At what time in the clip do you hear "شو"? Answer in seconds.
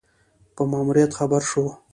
1.49-1.65